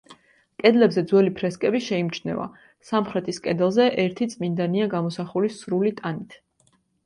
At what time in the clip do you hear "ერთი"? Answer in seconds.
4.07-4.31